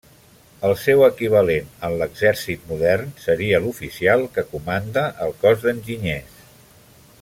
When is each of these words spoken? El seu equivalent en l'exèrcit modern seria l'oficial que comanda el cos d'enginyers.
El 0.69 0.71
seu 0.83 1.03
equivalent 1.07 1.67
en 1.89 1.97
l'exèrcit 1.99 2.65
modern 2.71 3.13
seria 3.27 3.61
l'oficial 3.67 4.27
que 4.39 4.47
comanda 4.55 5.07
el 5.27 5.39
cos 5.45 5.65
d'enginyers. 5.67 6.45